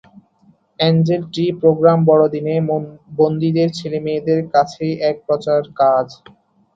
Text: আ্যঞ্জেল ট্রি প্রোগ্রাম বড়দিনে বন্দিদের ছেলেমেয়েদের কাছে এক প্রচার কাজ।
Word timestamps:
আ্যঞ্জেল 0.79 1.21
ট্রি 1.31 1.45
প্রোগ্রাম 1.61 1.99
বড়দিনে 2.09 2.55
বন্দিদের 3.17 3.69
ছেলেমেয়েদের 3.79 4.39
কাছে 4.53 4.85
এক 5.09 5.15
প্রচার 5.27 5.59
কাজ। 5.79 6.07